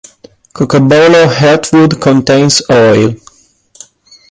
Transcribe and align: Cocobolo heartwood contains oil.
Cocobolo 0.55 1.27
heartwood 1.31 2.01
contains 2.01 2.63
oil. 2.71 3.13